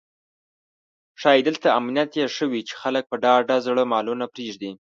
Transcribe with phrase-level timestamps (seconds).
[1.21, 4.71] ښایي دلته امنیت یې ښه وي چې خلک په ډاډه زړه مالونه پرېږدي.